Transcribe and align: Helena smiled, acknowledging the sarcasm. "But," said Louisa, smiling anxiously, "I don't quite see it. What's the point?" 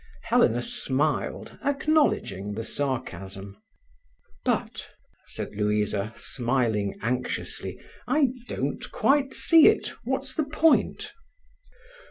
Helena 0.23 0.63
smiled, 0.63 1.59
acknowledging 1.63 2.55
the 2.55 2.63
sarcasm. 2.63 3.61
"But," 4.43 4.89
said 5.27 5.55
Louisa, 5.55 6.15
smiling 6.17 6.97
anxiously, 7.03 7.79
"I 8.07 8.29
don't 8.47 8.83
quite 8.91 9.35
see 9.35 9.67
it. 9.67 9.89
What's 10.03 10.33
the 10.33 10.45
point?" 10.45 11.11